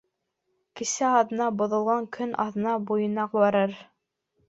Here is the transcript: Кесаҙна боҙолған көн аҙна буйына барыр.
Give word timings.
Кесаҙна 0.81 1.51
боҙолған 1.61 2.09
көн 2.19 2.35
аҙна 2.49 2.77
буйына 2.91 3.31
барыр. 3.39 3.81